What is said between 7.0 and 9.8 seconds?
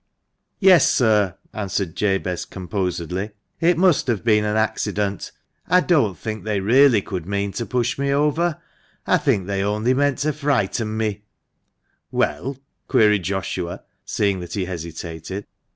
could mean to push me over. I think they